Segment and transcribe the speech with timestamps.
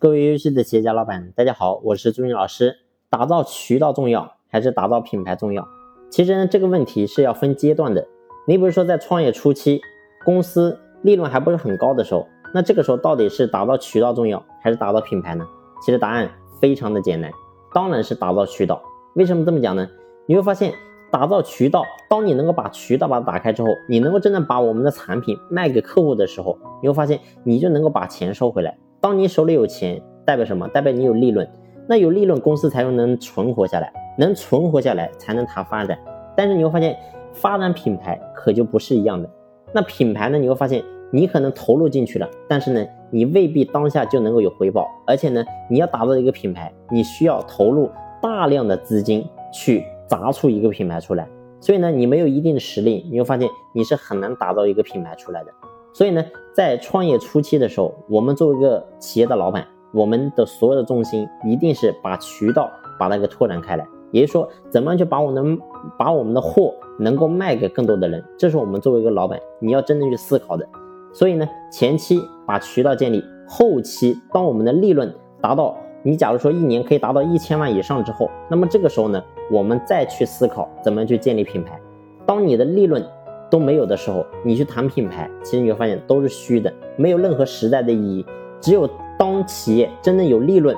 [0.00, 2.76] 各位优秀的企业家老板，大家好，我是朱军老师。
[3.10, 5.66] 打造渠道重要还是打造品牌重要？
[6.08, 8.06] 其实呢，这个问题是要分阶段的。
[8.46, 9.80] 你比如说在创业初期，
[10.24, 15.44] 公司利润还不是很高的时候，那这个时候到底是打造渠道重要还是打造品牌呢？
[15.84, 16.30] 其实答案
[16.60, 17.28] 非常的简单，
[17.74, 18.80] 当然是打造渠道。
[19.14, 19.84] 为什么这么讲呢？
[20.26, 20.72] 你会发现，
[21.10, 28.78] 打造渠道，当你能够把渠道把它打开之后，你能够真正把我们的产品卖给客户的时候，你会发现你就能够把钱收回来。
[29.00, 30.66] 当你手里有钱，代表什么？
[30.68, 31.48] 代表你有利润。
[31.88, 35.98] 那有利润，公司才能存活下来，能存活下来才能谈发展。
[36.36, 36.96] 但是你会发现，
[37.32, 39.30] 发展品牌可就不是一样的。
[39.72, 40.36] 那品牌呢？
[40.36, 44.88] 你会发现，你可能投入进去了，但是呢，你未必当下就能够有回报。
[45.06, 47.88] 而且呢，你要打造一个品牌，你需要投入
[48.20, 51.28] 大量的资金去砸出一个品牌出来。
[51.60, 55.50] 所以呢，你没有一定的实力，你会发现你是很难打造一个品牌出来的。
[55.92, 65.58] 所以呢，在创业初期的时候，我们作为一个企业的老板，我们的所有的重心一定是把渠道把它给拓展开来，也就是说，怎么样去把我们
[65.98, 70.64] 把我们的货能够卖给更多的人，这是我们作为一个老板你要真正去思考的。
[71.12, 81.80] 所以呢，前期把渠道建立，后期当我们的利润达到你假如说一年可以达到一千万以上之后，那么这个时候呢，我们再去思考怎么样去建立品牌。
[82.26, 83.04] 当你的利润。
[83.50, 88.24] 都没有的时候，你去谈品牌，其实你会发现都是虚的，没有任何实在的意义。
[88.60, 90.76] 只有当企业真正有利润，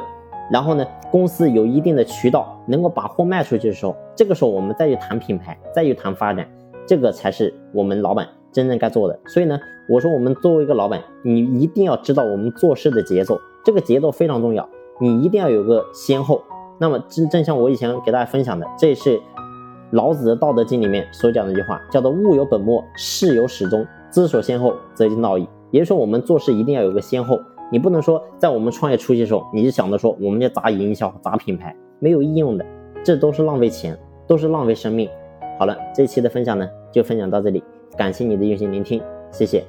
[0.53, 6.47] 然后呢，公司有一定的渠道能够把货卖出去的时候，这个时候我们再去谈品牌，再去谈发展，
[6.87, 9.19] 这个才是我们老板真正该做的。
[9.27, 14.69] 所以呢，我说我们作为一个老板，你一定要知道我们做事的节奏，这个节奏非常重要，
[15.01, 16.43] 你一定要有个先后。
[16.79, 19.21] 那么正正像我以前给大家分享的，这是。
[19.93, 25.49] 老子的《道德经》里面所讲的一句话叫做“物有本末，事有始终，知所先后，则近道矣”。
[25.73, 27.39] 也就是说，我们做事一定要有个先后，
[27.71, 32.65] 你不能说在我们创业初期的时候，你就想着说我们要砸营销、砸品牌，没有应用的，
[33.03, 35.09] 这都是浪费钱，都是浪费生命。
[35.59, 37.63] 好了，这期的分享呢就分享到这里，
[37.97, 39.65] 感谢你的用心聆听，谢谢。